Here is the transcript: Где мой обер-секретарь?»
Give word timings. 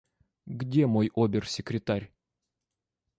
Где 0.47 0.87
мой 0.87 1.11
обер-секретарь?» 1.13 2.11